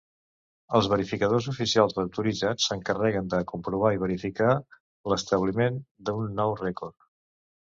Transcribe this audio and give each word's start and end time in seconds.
Els 0.77 0.87
verificadors 0.93 1.49
oficials 1.51 1.99
autoritzats 2.03 2.65
s'encarreguen 2.69 3.29
de 3.35 3.43
comprovar 3.53 3.93
i 3.97 4.01
verificar 4.05 4.57
l'establiment 5.13 5.79
d'un 6.09 6.35
nou 6.41 6.57
rècord. 6.67 6.99